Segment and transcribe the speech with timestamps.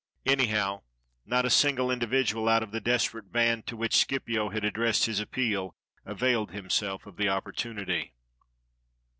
[0.25, 0.81] Anyhow,
[1.27, 5.19] not a single individual out of the desperate band to which Scipio had addressed his
[5.19, 8.15] appeal availed himself of the opportunity.